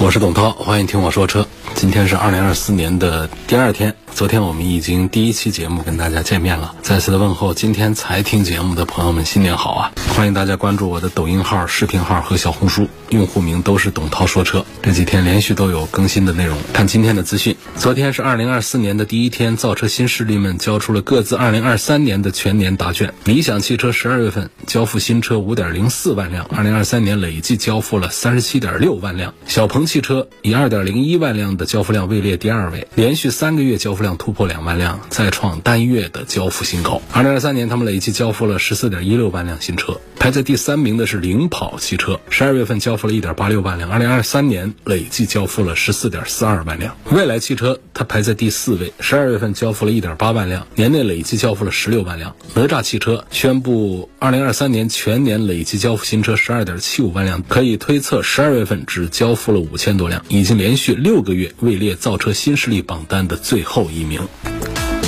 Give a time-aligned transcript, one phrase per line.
[0.00, 1.44] 我是董涛，欢迎听我说车。
[1.78, 3.94] 今天是二零二四年的第二天。
[4.12, 9.92] 昨天我们已经第一期节目跟大家见面了，再次的问候今天才听节目的朋友们，新年好啊！
[10.16, 14.64] 欢迎大家关注我的抖音号、视频号和小红书，用户名都是董涛说车。
[14.82, 16.58] 这几天连续都有更新的内容。
[16.72, 23.14] 看今天的资讯，昨天是二零二四年的第一天，造车新势力们交出了各自二零二三年的全年答卷。
[23.22, 29.32] 理想汽车十二月份交付新车五点零四万辆，二零二三年累计交付了三十七点六万辆。
[29.46, 37.02] 小鹏汽车以二点零一万辆的交付量位列第二位，连续三个月交付量突破两万辆，再创单月的交付新高。
[37.12, 46.96] 二零二三年，他们累计交付了十四点一六万辆新车，排在第三名的是领跑汽车，十二月份交付了一点八六万辆，二零二三年累计交付了十四点四二万辆。
[47.04, 52.34] 蔚来汽车它排在第四位，十二月份交付了一点八万辆，年内累计交付了十六万辆。
[52.54, 64.20] 哪吒汽车宣布，二零二三年全年累计交付新车十二点七五万辆，可以推测十二月份只交付了五千多辆，已经连续六个月位列造车新势力榜单的最后一名。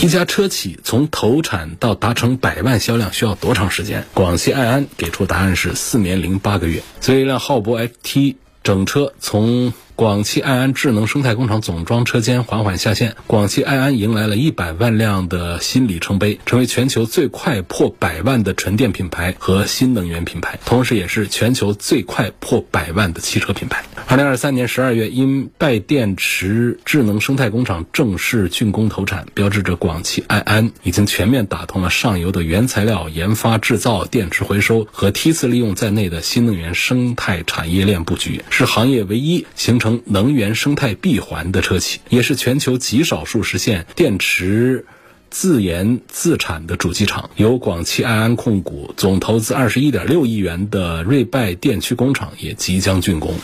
[0.02, 4.04] 一家车企从投产到达成百万销量需要多长时间？
[4.14, 6.82] 广汽埃安给出答案是四年零八个月。
[7.00, 23.84] 所以，一辆浩博 F T 整车从广汽埃安智能生态工厂总装车间缓缓下线，广汽埃安迎来了一百万辆的新里程碑，成为全球最快破百万的纯电品牌和新能源品牌，同时也是全球最快破百万的汽车品牌。
[24.06, 39.89] 二零二三年十二月，因拜电池智能生态工厂正式竣工投产，标志着广汽埃安已经全面打通了上游的原材料研发、制造、电池回收和梯次利用在内的新能源生态产业链布局，是行业唯一形成。
[40.04, 44.84] 能源生态闭环的车企，也是全球极少数实现电池
[45.30, 47.30] 自研自产的主机厂。
[47.36, 53.34] 由广汽埃安控股总投资二十一点六亿元的瑞拜电驱工厂也即将竣工。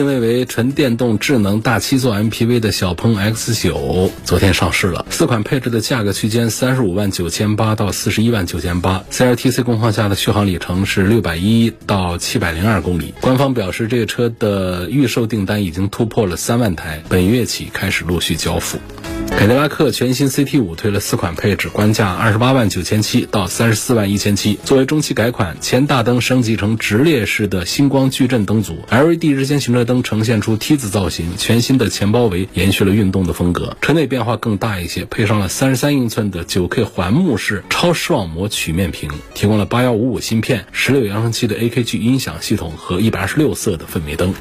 [0.00, 13.12] 定位为纯电动智能大七座 MPV 的小鹏 X 九昨天上市了，四款配置的价格区间三十五万九千八到四十一万九千八，CLTC 工况下的续航里程是六百一到七百零二公里。
[13.20, 18.78] 官方表示，这个车的预售订单已经突破了三万台，本月起开始陆续交付。
[19.28, 24.58] 凯迪拉克全新 CT 五推了四款配置，官价二十八万九千七到三十四万一千七。
[24.64, 33.76] 作为中期改款，前大灯升级成直列式的星光矩阵灯组，LED 日间行车灯呈现出 T 字造型，全新的前包围延续了运动的风格。
[33.80, 44.32] 车内变化更大一些，配上了三十三英寸的九 K 环幕式超视网膜曲面屏，提供了八幺五五芯片、十六扬声器的 AKG 音响系统和一百二十六色的氛围灯。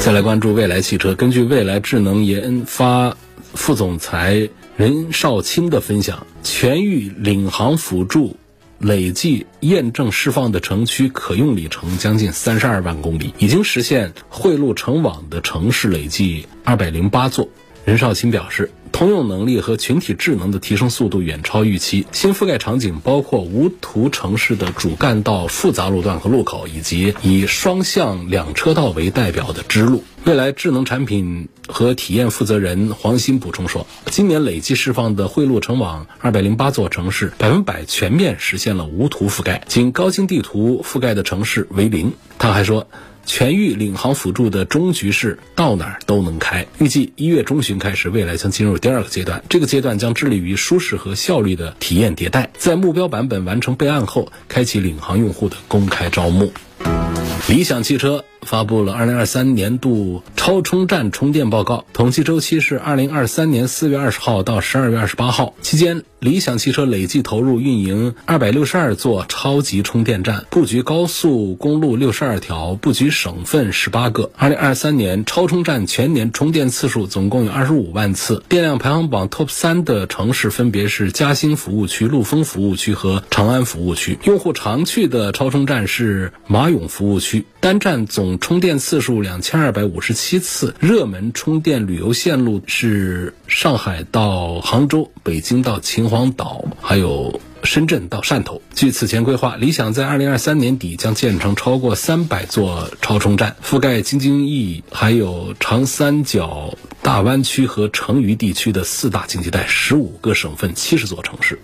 [0.00, 3.16] 再来关注蔚来汽车，根据蔚来智能研发。
[3.54, 4.48] 副总裁
[4.78, 8.38] 任少卿的分享：全域领航辅助
[8.82, 17.48] 累计验证释放的城区可用里程将近三十二万公里，已经实现汇路成网的城市累计二百零八座。
[17.84, 30.04] 任少卿表示，通用能力和群体智能的提升速度远超预期，新覆盖场景包括无图城市的主干道复杂路段和路口，以及以双向两车道为代表的支路。
[30.24, 42.12] 未来智能产品和体验负责人黄鑫补充说，今年累计释放的汇路成网二百零八座城市，百分百全面实现了无图覆盖，仅高清地图覆盖的城市为零。
[42.38, 42.86] 他还说。
[43.24, 46.66] 全域领航辅助的终局是到哪儿都能开。
[46.78, 49.42] 预计一月中旬开始，未来将进入第二个阶段。
[49.48, 52.50] 这个阶段将致力于舒适和效率的体验迭代。
[52.58, 56.52] 在目标版本完成备案后，开启领航用户的公开招募。
[57.48, 58.24] 理想汽车。
[58.42, 65.54] 发布了二零二三年度超充站充电报告，统计周期是二零二三年四月二十号到十二月二十八号。
[65.62, 74.30] 期间，理想汽车累计投入运营二百六十二座超级充电站，布局高速公路六十二条，布局省份十八个。
[74.36, 84.18] 二零二三年超充站全年充电次数总共有二十五万次，电量排行榜 TOP 三的城市分别是嘉兴服务区、陆丰服务区和长安服务区。
[84.24, 97.40] 用户常去的超充站是马涌服务区，单站总充电次数两千二百五十七次，热门充电旅游线路是上海到杭州、北京到秦皇岛，还有。
[97.64, 98.60] 深圳到汕头。
[98.74, 111.60] 据此前规划，理想在二零二三年底将建成超过三百座超充站，覆盖京津冀、还有长三角、大湾区和成渝地区的四大经济带，十五个省份，七十座城市。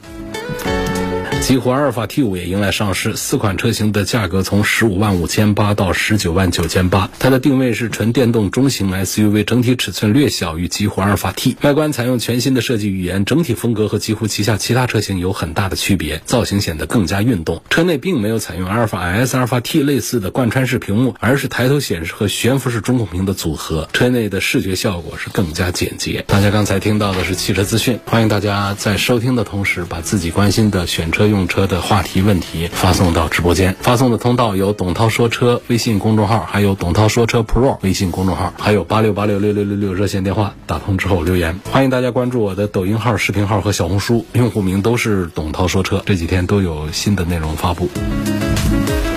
[1.40, 7.08] 极狐阿尔法 T 五也迎来上市，四款车型的价格从十五万五千八到十九万九千八。
[7.18, 11.56] 它的定位是纯电动中型 SUV，整体尺寸略小于极狐阿尔法 T。
[11.62, 17.62] 外观采用全新的设计语言，整体风格和极狐旗下其他车型有很大的区别，造型显得更加运动。
[17.70, 23.88] 车内并没有采用阿尔法 S、阿尔法 T 类似的贯穿式屏幕，而是抬头显示和悬浮式中控屏的组合。
[23.94, 26.24] 车内的视觉效果是更加简洁。
[26.26, 33.76] 大家刚才听到的是汽车资讯，欢迎大家在收听的同时，把自己关心的选车用车的话题问题发送到直播间。
[33.80, 40.54] 发送的通道有董涛说车微信公众号，还有董涛说车 Pro 微信公众号，还有八六八六六六六六热线电话。
[40.66, 41.58] 打通之后留言。
[41.70, 46.02] 欢迎大家关注我的抖音号、视频号和小红书，用户名都是董涛说车。
[46.06, 47.88] 这几天都有新的内容发布。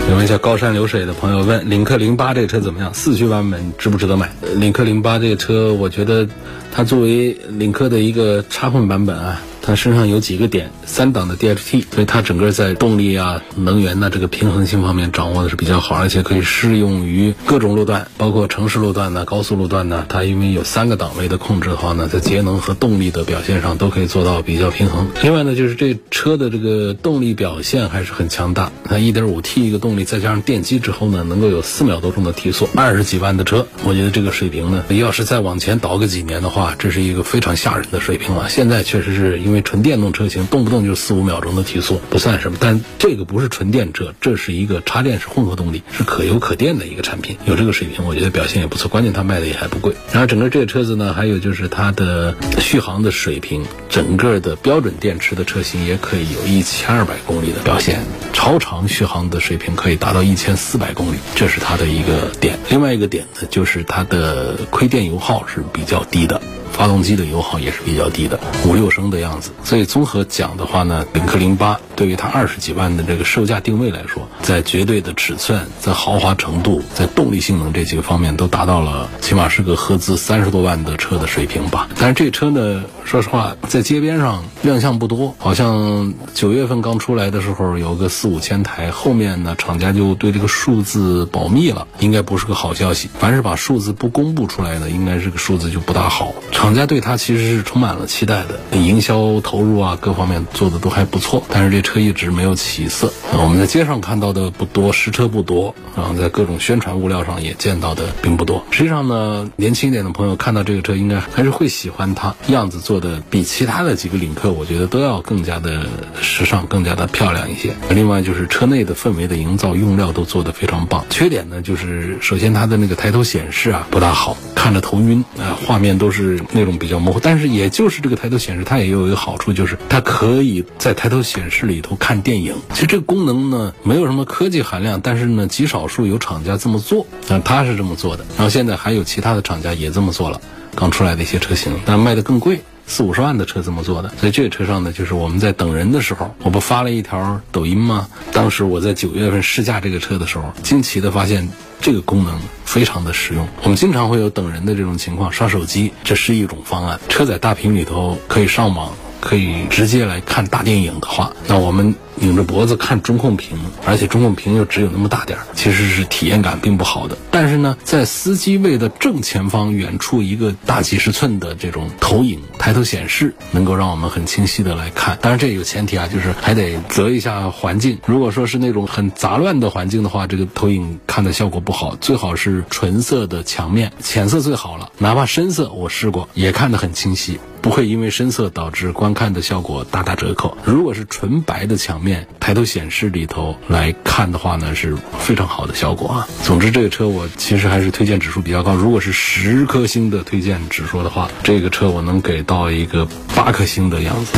[0.07, 2.93] 请问一下高山流水的朋友问：领克零八这个车怎么样？
[2.93, 4.29] 四驱版本值不值得买？
[4.55, 6.27] 领克零八这个车，我觉得
[6.71, 9.41] 它作为领克的一个插混版本啊。
[9.71, 20.05] 它身上有几个点，三档的 DHT，所以它整个在动力啊、能源呐这个平衡性方面掌握的是比较好，而且可以适用于各种路段，包括城市路段呢、高速路段呢。
[20.09, 25.07] 它因为有三个档位的控制的话呢，在节能和动力的表现上都可以做到比较平衡。
[25.23, 28.73] 另外呢，就是这车的这个动力表现还是很强大。
[28.83, 38.49] 它 1.5T 一个动力再加上电机之后呢，能够有四秒多钟的提速，二十几万的车，我觉得这个水平呢，要是再往前倒个几年的话，这是一个非常吓人的水平了。
[38.49, 48.89] 现在确实是因为纯电动车型动不动就四五秒钟的提速不算什么，但这个不是纯电车，这是一个插电式混合动力，是可油可电的一个产品，有这个水平，我觉得表现也不错。
[48.89, 49.93] 关键它卖的也还不贵。
[50.11, 58.01] 然后整个这个车子呢，还有就是它的续航的水平，整个的标准电池的车型也可以有一千二百公里的表现，
[58.33, 62.59] 超长续航的水平可以达到一千四百公里，这是它的一个点。
[62.69, 66.41] 另外一个点呢，就是它的亏电油耗是比较低的。
[66.71, 69.51] 发动机的油耗也是比较低的，五六升的样子。
[69.63, 81.87] 所以综合讲的话呢，领克零八对于它二十几万的这个售价定位来说，在绝对的尺寸、在豪华程度、在动力性能这几个方面都达到了起码是个合资三十多万的车的水平吧。
[81.99, 93.09] 但是这车呢，说实话，在街边上亮相不多，好像九月份刚出来的时候有个四五千台，后面呢厂家就对这个数字保密了，应该不是个好消息。
[93.19, 96.33] 凡是把数字不公布出来的，应该这个数字就不大好。
[96.61, 103.11] 厂家对它其实是充满了期待的，营销投入啊各方面做的都还不错，但是这车一直没有起色。
[103.33, 108.63] 我们在街上看到的不多，实车不多，然后在各种宣传物料上也见到的并不多。
[108.69, 115.87] 实际上呢，年轻一点的朋友看到这个车，应该还是会喜欢它，样子做的比其他的几个领克，我觉得都要更加的
[116.21, 117.75] 时尚，更加的漂亮一些。
[117.89, 121.03] 另外就是车内的氛围的营造，用料都做得非常棒。
[121.09, 126.39] 缺点呢，就是首先它的那个抬头显示啊不大好，看着头晕啊，画面都是。
[126.51, 132.55] 那种比较模糊，但是也就是这个抬头显示，它也有一个好处，就是它可以在抬头显示里头看电影。
[132.73, 138.25] 其实这个功能呢，没有什么科技含量，但是呢，极少数有厂家这么做， 那它是这么做的。
[138.35, 140.39] 然后现在还有其他的厂家也这么做了，
[140.75, 142.59] 刚出来的一些车型，但卖的更贵，
[142.91, 144.11] 四五十万的车这么做的。
[144.19, 148.05] 所以这个车上呢，就是我们在等人的时候，我不发了一条抖音吗？
[148.33, 151.47] 当时我在九月份试驾这个车的时候，惊奇的发现。
[151.83, 156.99] 这个功能非常的实用，我们经常会有等人的这种情况，刷手机，这是一种方案。
[157.09, 161.95] 车载大屏里头可以上网，可以直接来看大电影的话，那我们。
[162.21, 167.17] 拧着脖子看中控屏，而且中控屏又只有那么大点儿，其实是体验感并不好的。
[167.31, 175.17] 但是呢，在司机位的正前方远处一个大几十寸的这种投影抬头显示，能够让我们很清晰的来看。
[175.19, 177.97] 当然这有前提啊，就是还得择一下环境。
[178.05, 181.95] 如果说是那种很杂乱的环境的话，这个投影看的效果不好。
[181.95, 184.91] 最好是纯色的墙面，浅色最好了。
[184.99, 190.55] 哪怕深色，我试过也看得很清晰，不会因为深色导致观看的效果大打折扣。
[190.63, 196.27] 如果是纯白的墙面，抬头显示里头来看的话呢，是非常好的效果啊。
[196.43, 198.73] 总之，这个车我其实还是推荐指数比较高。
[198.75, 204.37] 如果是十颗星的推荐指数的话，这个车我能给到一个八颗星的样子。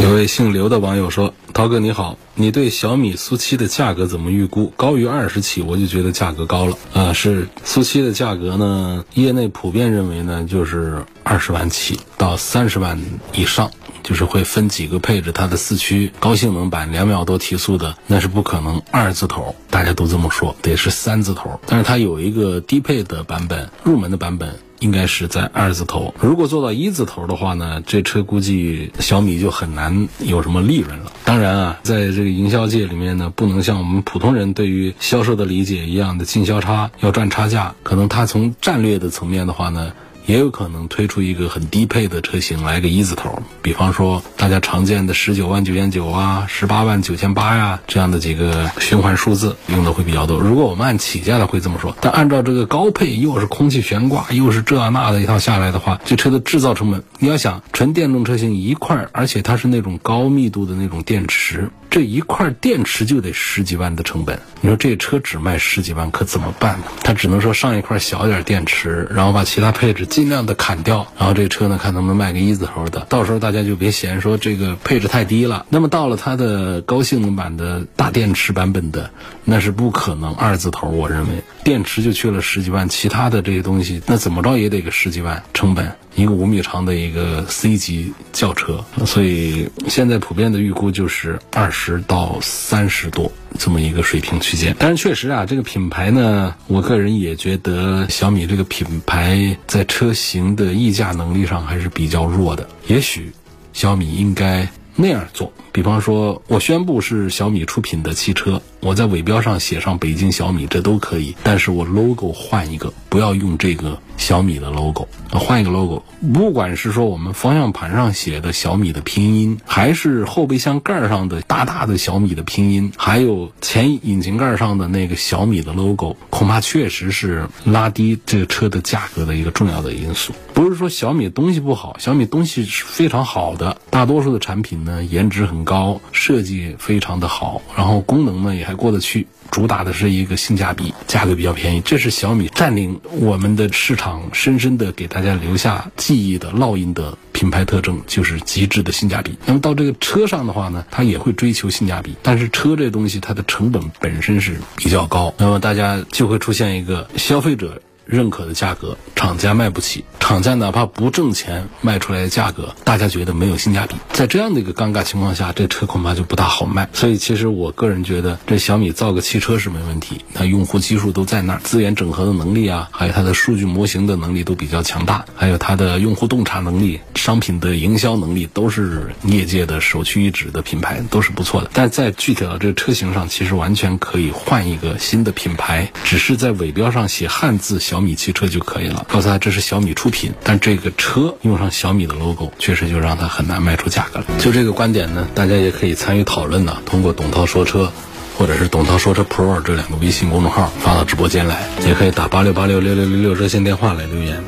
[0.00, 4.72] 有位姓刘的网友说：“涛哥你好，你对小米苏七的价格怎么预估？
[4.74, 6.78] 高于二十起，我就觉得价格高了。
[6.94, 9.04] 啊，是苏七的价格呢？
[9.12, 12.98] 业内普遍认为呢，就是二十万起到三十万
[13.34, 13.70] 以上，
[14.02, 15.32] 就是会分几个配置。
[15.32, 21.60] 它的四驱高性能版两秒多提速的，那是不可能二字头，大家都这么说，得是三字头。
[21.66, 31.12] 但是它有一个低配的版本，入门的版本。”应该是在二字头，如果做到一字头的话呢，这车估计小米就很难有什么利润了。
[31.22, 39.92] 当然啊，在这个营销界里面呢，不能像我们普通人对于销售的理解一样的进销差要赚差价，可能它从战略的层面的话呢。
[40.30, 50.38] 也有可能推出一个很低配的车型，来个一字头，比方说大家常见的十九万九千九啊，十八万九千八呀，这样的几个循环数字用的会比较多。
[50.38, 61.70] 如果我们按起价的会这么说，但按照这个高配又是空气悬挂又是这那的一套下来的话，这车的制造成本，你要想纯电动车型一块，而且它是那种高密度的那种电池。
[61.90, 66.84] 这一块电池就得十几万的成本，你说这车只卖十几万，可怎么办呢？
[67.02, 73.06] 它只能说上一块小点电池，然后把其他配置尽量的砍掉，然后这车呢看能不能卖个一字头的。
[73.08, 75.64] 到时候大家就别嫌说这个配置太低了。
[75.70, 79.10] 那么到了它的高性能版的大电池版本的，
[79.46, 80.88] 那是不可能二字头。
[80.88, 85.90] 我认为电池就缺了十几万，其他的这些东西那怎么着也得个十几万成本。
[86.14, 94.74] 一个五米长的一个 C 级轿车，所以现在普遍的预估就是二十到三十多这么一个水平区间。
[94.78, 102.68] 但是确实啊，这个品牌呢，我个人也觉得小米这个品牌在车型的溢价能力上还是比较弱的。
[102.86, 103.32] 也许
[103.72, 108.60] 小米应该那样做，比方说，我宣布是小米出品的汽车。
[108.80, 116.02] 我在尾标上写上北京小米，这都可以，但是我 logo 换一个，不要用这个小米的 logo，换一个 logo。
[116.32, 130.32] 不管是说我们方向盘上写的小米的拼音，还是后备箱盖上的大大的小米的拼音，还有前引擎盖上的那个小米的 logo，恐怕确实是拉低这个车的价格的一个重要的因素。
[130.54, 138.69] 不是说小米东西不好，小米东西是非常好的，大多数的产品呢颜值很高，设计非常的好，然后功能呢也。
[138.70, 149.36] 还过得去，主打的是一个性价比，价格比较便宜，这是小米占领我们的市场，深深的给大家留下记忆的烙印的品牌特征，就是极致的性价比。
[149.44, 157.82] 那么到这个车上的话呢，它也会追求性价比，但是车这东西它的成本本身是比较高，那么大家就会出现一个消费者。
[158.04, 163.94] 认可的价格，厂家卖不起，厂家哪怕不挣钱卖出来的价格，大家觉得没有性价比。
[164.12, 166.88] 在这样的一个尴尬情况下，这车恐怕就不大好卖。
[166.92, 181.70] 所以，其实我个人觉得，这小米造个汽车是没问题，它用户基数都在那儿，资源整合的能力啊，还有它的数据模型的能力都比较强大，还有它的用户洞察能力、商品的营销能力，都是业界的首屈一指的品牌，都是不错的。
[181.72, 187.99] 但在具体到这个车型上，其实完全可以换一个新的品牌，只是在尾标上写汉字小。
[188.00, 194.24] 小米汽车就可以了，告诉他这是小米出品，但这个车用上小米的 logo，确实就让他很难卖出价格了。
[194.38, 197.92] 就这个观点呢，大家也可以参与讨论呢，通过董涛说车，
[198.38, 204.42] 或者是董涛说车 Pro 这两个微信公众号发到直播间来，也可以打八六八六六六六六热线电话来留言。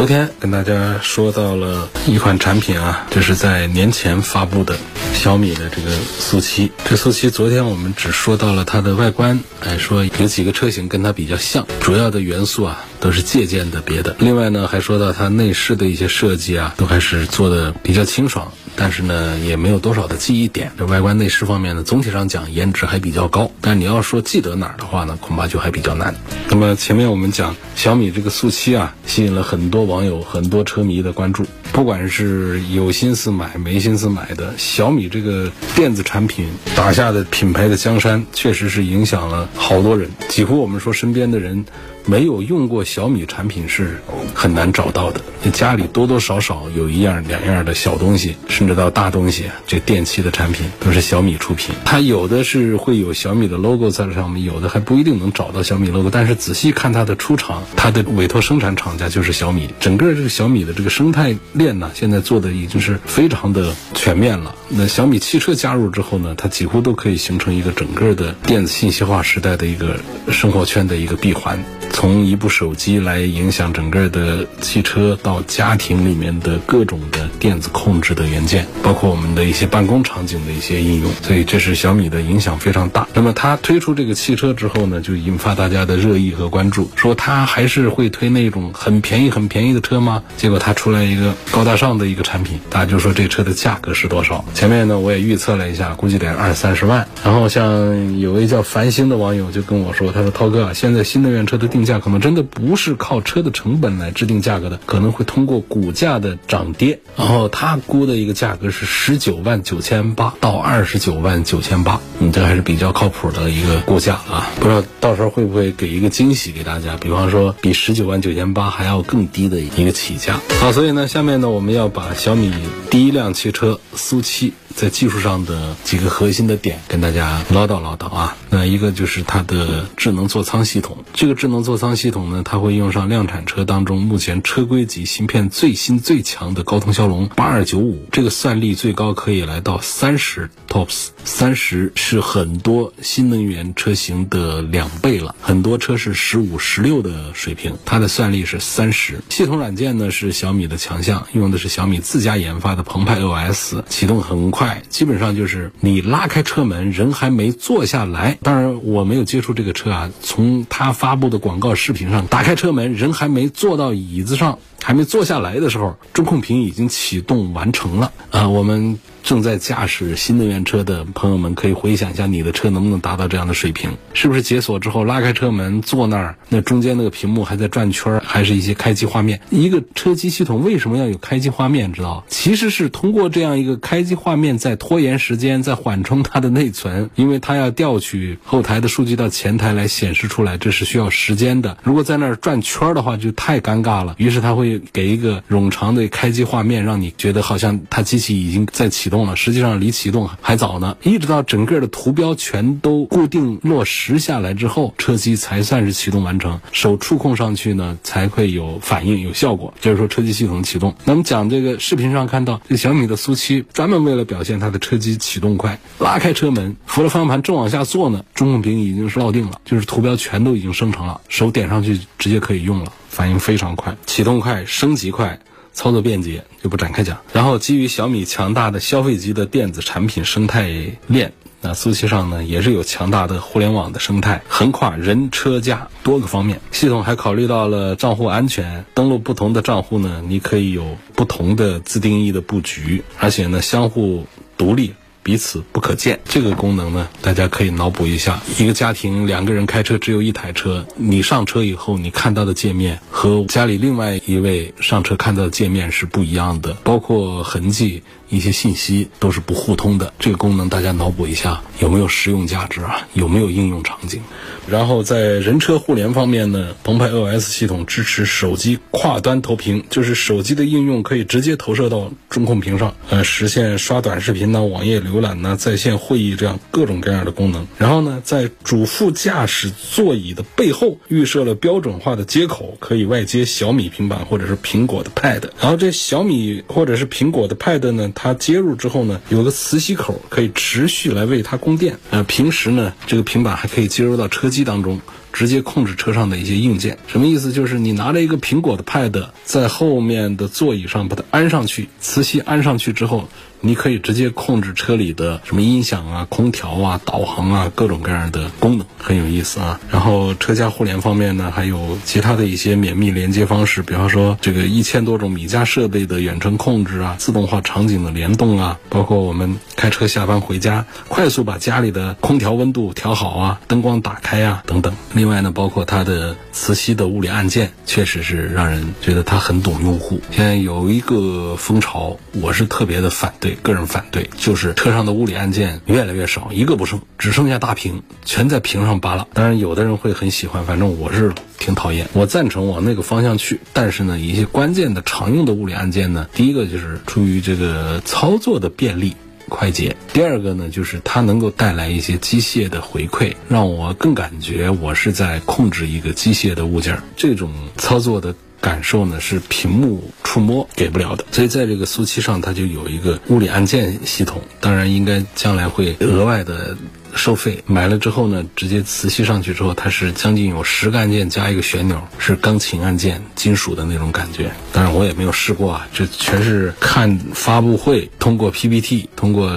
[0.00, 4.74] 昨天跟大家说到了一款产品啊，这是在年前发布的
[5.12, 6.72] 小米的这个速七。
[6.86, 14.14] 这速七昨天我们只说到了它的外观，哎，说有几个车型跟它比较像，主要的元素啊都是借鉴的别的。
[14.18, 18.52] 另外呢，还说到它内饰的一些设计啊，都还是做的比较清爽。
[18.76, 20.72] 但是呢，也没有多少的记忆点。
[20.78, 23.50] 这外观内饰方面呢，总体上讲颜值还比较高。
[23.60, 26.14] 但你要说记得哪儿的话呢，恐怕就还比较难。
[26.48, 31.44] 那么前面我们讲小米这个速七啊，吸引了很多网友、很多车迷的关注。
[31.72, 40.10] 不管是有心思买、没心思买的，小米这个电子产品打下的品牌的江山，确实是影响了好多人。
[40.28, 41.64] 几乎我们说身边的人。
[42.06, 44.00] 没有用过小米产品是
[44.34, 45.20] 很难找到的。
[45.52, 51.74] 家里多多少少有一样两样的小东西，甚至到大东西，这电器的产品都是小米出品。
[51.84, 56.10] 它有的是会有小米的 logo 在上面，有的还不一定能找到小米 logo。
[56.10, 59.68] 但是仔细看它的出厂，它的委托生产厂家就是小米。
[59.80, 64.54] 整个这个小米的这个生态链呢，现在做的已经是非常的全面了。
[64.68, 69.98] 那小米汽车加入之后呢，它几乎都可以形成一个整个的电子信息化时代的一个
[70.30, 71.58] 生活圈的一个闭环。
[71.92, 81.10] 从一部手机来影响整个的汽车到家庭里面的各种的电子控制的元件，包括我们的一些办公场景的一些应用。
[81.22, 83.06] 所以这是小米的影响非常大。
[83.12, 90.22] 那么它推出这个汽车之后呢，就引发大家的热议和关注，说它还是会推那种很便宜很便宜的车吗？
[90.36, 94.44] 结果它出来一个高大上的一个产品，大家就说这车的价格是多少？
[94.54, 97.06] 前面呢我也预测了一下，估计得二三十万。
[97.22, 107.00] 然后像有位叫繁星的网友就跟我说，他说涛哥啊，现在新能源车的定价可能真的不是靠车的成本来制定价格的，可能会通过股价的涨跌。
[107.16, 114.50] 然后他估的一个价格是十九万九千八到二十九万九千八，你，这还是比较靠谱的一个估价啊。
[114.60, 120.40] 不知道到时候会不会给一个惊喜给大家，比方说比十九万九千八还要更低的一个起价。
[120.60, 122.52] 好，所以呢，下面呢我们要把小米
[122.90, 124.52] 第一辆汽车苏七。
[124.80, 131.04] 在技术上的几个核心的点跟大家唠叨唠叨啊，那一个就是它的智能座舱系统。
[131.12, 149.20] 这个智能座舱系统呢，它会用上量产车当中目前车规级芯片最新最强的高通骁龙八二九五，这个算力最高可以来到三十 TOPS，三十是很多新能源车型的两倍了，很多车是十五、十六的水平，它的算力是三十。
[149.28, 154.82] 系统软件呢是小米的强项，用的是小米自家研发的澎湃 OS，启动很快。
[154.88, 158.38] 基本上就是你拉开车门，人还没坐下来。
[158.42, 168.12] 当然我没有接触这个车啊，从他发布的广告视频上，打开车门，人还没坐到椅子上，还没坐下来的时候，中控屏已经启动完成了。
[168.30, 168.98] 啊，我们。
[169.22, 173.90] 正在驾驶新能源车的朋友们，可以回想一下，你的车能不能达到这样的水平？
[174.14, 179.42] 是不是解锁之后拉开车门坐那儿，那中间那个屏幕还在转圈，还是一些开机画面？
[179.50, 181.92] 一个车机系统为什么要有开机画面？
[181.92, 182.24] 知道？
[182.28, 191.76] 其实是通过这样一个开机画面，在拖延时间，在缓冲它的内存，因为它要调取后台的数据到前台来显示出来，这是需要时间的。
[191.82, 194.14] 如果在那儿转圈的话，就太尴尬了。
[194.16, 199.10] 于是它会给一个冗长的开机画面，让你觉得好像它机器已经在启。
[199.10, 200.96] 动了，实际上离启动还早呢。
[201.02, 206.60] 一直到整个的图标全都固定落实下来之后，车机才算是启动完成。
[206.70, 209.74] 手触控上去呢，才会有反应、有效果。
[209.80, 210.94] 就是说，车机系统启动。
[211.04, 225.38] 那么讲这个视频上看到，这小米的苏七专门为了表现它的车机启动快，拉开车门，扶了方向盘正往下坐呢，中控屏已经是落定了，就是图标全都已经生成了，手点上去直接可以用了，反应非常快，启动快，升级快。
[225.72, 227.20] 操作便捷就不展开讲。
[227.32, 230.68] 然后基于小米强大的消费级的电子产品生态
[231.06, 236.60] 链，那苏七上呢也是有强大的互联网的生态，横跨人车家多个方面。
[236.72, 244.26] 系统还考虑到了账户安全，登录不同的账户呢，你可以有不同的自定义的布局，而且呢相互
[244.56, 244.94] 独立。
[245.22, 258.02] 彼此不可见，这个功能呢，大家可以脑补一下：一个家庭两个人开车，只有一台车，你上车以后，你看到的界面和家里另外一位上车看到的界面是不一样的，包括痕迹。
[258.30, 263.06] 一些信息都是不互通的，这个功能大家脑补一下有没有实用价值啊？
[263.12, 264.20] 有没有应用场景？
[264.68, 277.66] 然后在人车互联方面呢，澎湃 OS 系统支持手机跨端投屏，就是手机的应用可以直接投射到中控屏上，呃，实现刷短视频呢、网页浏览呢、在线会议这样各种各样的功能。
[277.78, 285.48] 然后呢，在主副驾驶座椅的背后预设了标准化的接口，可以外接小米平板或者是苹果的 Pad。
[285.60, 288.12] 然后这小米或者是苹果的 Pad 呢？
[288.22, 291.98] 它接入之后呢，有个磁吸口可以持续来为它供电。
[292.10, 295.00] 呃，平时呢，这个平板还可以接入到车机当中，
[295.32, 296.98] 直接控制车上的一些硬件。
[297.06, 297.50] 什么意思？
[297.50, 303.26] 就是你拿着一个苹果的 Pad 在后面的座椅上把它安上去，磁吸安上去之后。
[303.60, 309.78] 你可以直接控制车里的什么音响啊、空调啊、导航啊，各种各样的功能，很有意思啊。
[309.90, 324.94] 然后车家互联方面呢，还有其他的一些免密连接方式，比方说这个一千多种米家设备的远程控制啊、自动化场景的联动啊，包括我们开车下班回家，快速把家里的空调温度调好啊、灯光打开啊等等。
[325.12, 330.20] 另外呢，包括它的磁吸的物理按键，确实是让人觉得它很懂用户。
[330.30, 333.49] 现在有一个风潮，我是特别的反对。
[333.54, 339.26] 个人反对，就是车上的物理按键越来越少，一个不剩，只剩下大屏，全在屏上扒拉。
[339.32, 342.08] 当然，有的人会很喜欢，反正我是挺讨厌。
[342.12, 349.16] 我赞成往那个方向去，但是呢，一些关键的常用的物理按键呢，第一个就是出于这个操作的便利
[349.48, 357.02] 快捷，第二个呢，就是它能够带来一些机械的回馈，让我更感觉我是在控制一个机械的物件儿。
[357.16, 358.34] 这种操作的。
[358.60, 366.76] 感受呢是屏幕触摸给不了的，所以在这个苏七上它就有一个物理按键系统，当然应该将来会额外的
[367.14, 374.50] 收费，买了之后呢，直接磁吸上去之后，它是将近有十个按键加一个旋钮，是钢琴按键，金属的那种感觉。
[374.72, 379.52] 当然我也没有试过啊，这全是看发布会，通过 PPT，通过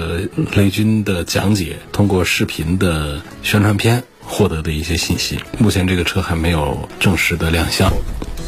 [0.56, 5.38] 雷军的讲解，通过视频的宣传片获得的一些信息。
[5.60, 7.92] 目前这个车还没有正式的亮相。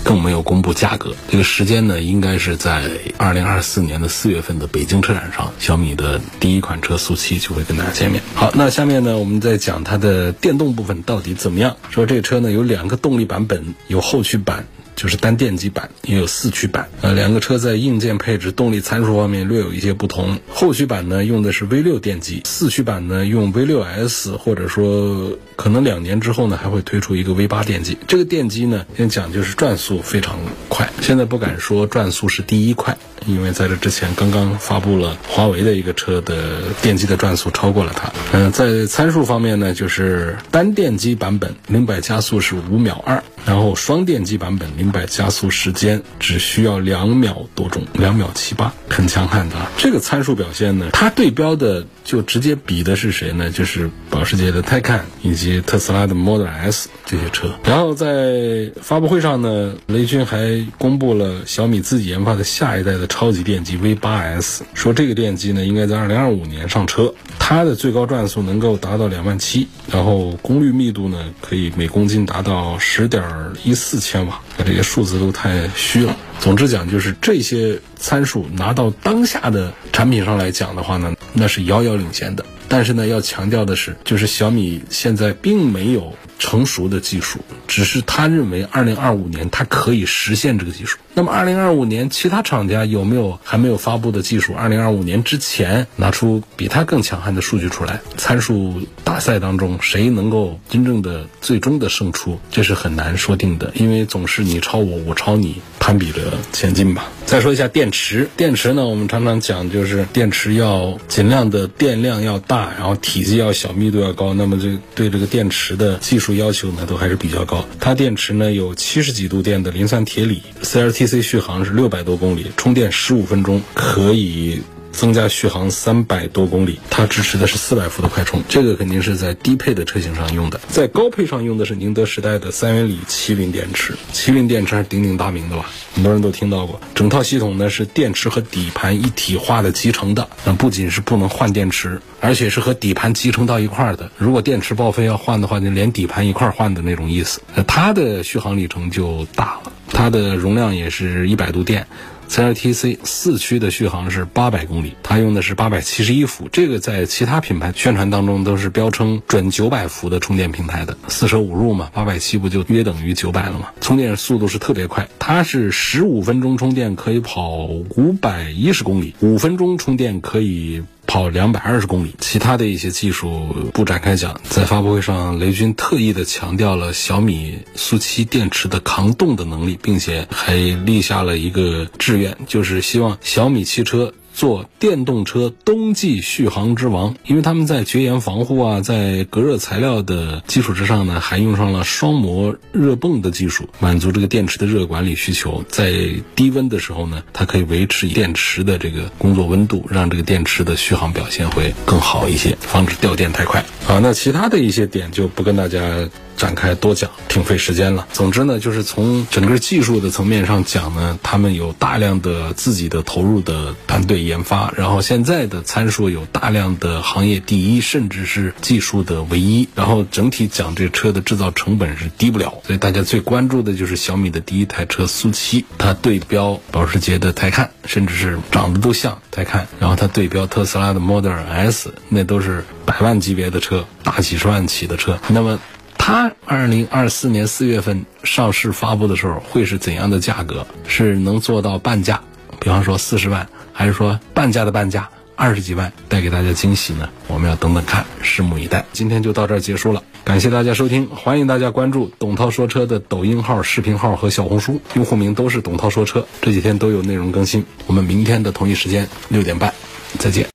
[0.06, 8.22] 更没有公布价格，这个时间呢，应该是在二零二四年的四月份的北京车展上，小米的第一款车速七就会跟大家见面。
[8.36, 11.76] 好，那下面呢，我们再讲它的电动部分到底怎么样。
[11.89, 14.68] 说这车呢有两个动力版本，有后驱版。
[14.96, 20.39] 就是单电机版也有四驱版，呃，两个车在硬件配置、动力参数方面略有一些不同。
[20.48, 27.98] 后驱版呢用的是 V 六电机，四驱版呢用 V 六 S，或者说可能两年之后呢还会推出一个 V 八电机。
[28.08, 30.38] 这个电机呢，先讲就是转速非常
[30.70, 38.12] 快，现在不敢说转速是第一快，因为在这之前刚刚发布了华为的一个车的电机的转速超过了它。
[38.34, 43.24] 嗯，在参数方面呢，就是单电机版本零百加速是五秒二。
[43.46, 49.56] 然后双电机版本零百加速时间只需要两秒多钟，两秒七八，很强悍的。
[49.78, 53.50] 这个参数表现呢，它对标的就直接比的是谁呢？
[53.50, 57.54] 就是保时捷的 Taycan 以及特斯拉的 Model S 这些车。
[57.65, 73.26] 然后在发布会上呢，雷军还公布了小米自己研发的下一代的超级电机 V8S，说这个电机呢应该在二零二五年上车，它的最高转速能够达到两万七，然后功率密度呢可以每公斤达到十点。
[73.63, 76.15] 一四千瓦，这些数字都太虚了。
[76.39, 82.45] 总之讲，就是这些参数拿到当下的产品上来讲的话呢，那是遥遥领先的。
[82.67, 90.98] 但是呢，要强调的是，就是小米现在并没有成熟的技术，只是他认为二零二五年它可以实现这个技术。
[91.17, 94.54] 那么二零二五年其他厂家有没有还没有发布的技术？
[94.54, 98.01] 二零二五年之前拿出比它更强悍的数据出来？
[98.17, 102.38] 参数大赛当中，谁能够真正的最终的胜出？
[102.51, 107.06] 这是很难说定的，因为总是你超我，我超你，攀比着前进吧。
[107.25, 114.34] 再说一下电池，电池呢，我们常常讲就是电池要尽量的电量要大，然后体积要小，密度要高。
[114.34, 117.65] 那么这对这个电池的技术要求呢，都还是比较高。
[117.80, 121.05] 它电池呢有七十几度电的磷酸铁锂，CRT。
[121.06, 124.60] DC 续航是六百多公里，充电十五分钟可以
[124.96, 126.80] 增加续航三百多公里。
[126.90, 133.94] 它支持的是四百伏的快充，这个肯定是在低配的车型上用的，在高配上用的是宁德时代的三元锂麒麟电池。
[134.14, 135.66] 麒麟电池还是鼎鼎大名的吧？
[135.94, 136.80] 很多人都听到过。
[136.96, 144.10] 整套系统呢是电池和底盘一体化的集成的，那不仅是不能换电池，而且是和底盘集成到一块儿的。
[144.18, 147.42] 如果电池报废要换的话，就连底盘一块儿换的那种意思。
[147.54, 149.72] 那它的续航里程就大了。
[149.88, 151.88] 它的容量也是一百度电
[152.30, 163.72] ，CLTC 四驱的续航是八百公里，它用的是八百七十一伏，这个在其他品牌宣传当中都是标称准九百伏的充电平台的，四舍五入嘛，八百七不就约等于九百了吗？
[163.82, 170.84] 充电速度是特别快，它是十五分钟充电可以跑五百一十公里，五分钟充电可以。
[171.08, 174.39] 跑两百二十公里，其他的一些技术不展开讲。
[174.44, 184.13] 在发布会上，雷军特意的强调了小米速七电池的抗冻的能力，并且还立下了一个志愿，就是希望小米汽车。
[184.36, 195.63] 做电动车冬季续航之王，因为他们在绝缘防护啊，在隔热材料的基础之上呢，还用上了双模热泵的技术，满足这个电池的热管理需求。
[195.69, 195.93] 在
[196.36, 203.63] 低温的时候呢，它可以维持电池的这个工作温度，让这个电池的续航表现会更好一些，防止掉电太快。
[203.86, 206.10] 好，那其他的一些点就不跟大家。
[206.38, 208.08] 展开多讲，挺费时间了。
[208.13, 219.67] 总之呢，就是从整个技术的层面上讲呢，他们有大量的自己的投入的团队研发，然后现在的参数有大量的行业第一，甚至是技术的唯一。
[219.76, 235.19] 然后整体讲，这车的制造成本是低不了，所以大家最关注的就是小米的第一台车苏七，它对标保时捷的泰看，甚至是长得都像泰看，然后它对标特斯拉的 Model S，那都是百万级别的车，大几十万起的车。
[235.28, 235.60] 那么
[235.98, 240.66] 它二零二四年四月份上市发布的时候会是怎样的价格？
[240.88, 242.22] 是能做到半价，
[242.60, 247.10] 比方说四十万，还是说半价的半价二十几万，带给大家惊喜呢？
[247.28, 248.86] 我们要等等看，拭目以待。
[248.94, 257.66] 今天就到这儿结束了，感谢大家收听，欢迎大家关注董涛说车的抖音号、视频号和小红书，用户名都是董涛说车，这几天都有内容更新。
[257.88, 259.74] 我们明天的同一时间六点半
[260.20, 260.44] 再见。